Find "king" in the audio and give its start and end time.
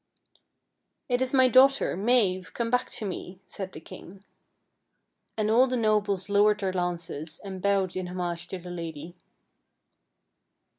3.79-4.23